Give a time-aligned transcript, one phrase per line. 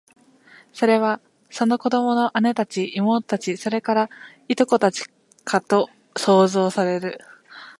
[0.73, 1.21] それは、
[1.51, 4.07] その子供の姉たち、妹たち、それから、
[4.47, 5.03] 従姉妹たち
[5.43, 7.19] かと想像される